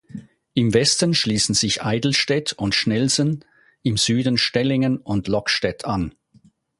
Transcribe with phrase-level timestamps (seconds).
[0.55, 3.45] Im Westen schließen sich Eidelstedt und Schnelsen,
[3.83, 6.15] im Süden Stellingen und Lokstedt an.